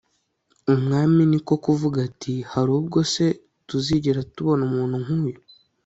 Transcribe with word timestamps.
umwami 0.73 1.21
ni 1.31 1.39
ko 1.47 1.53
kuvuga 1.65 1.97
ati 2.09 2.33
hari 2.51 2.71
ubwo 2.79 2.99
se 3.13 3.25
tuzigera 3.67 4.19
tubona 4.33 4.61
umuntu 4.69 4.95
nk'uyu 5.03 5.39